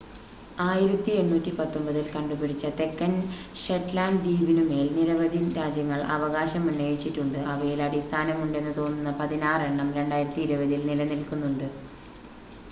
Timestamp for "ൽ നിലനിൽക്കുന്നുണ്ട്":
10.75-11.67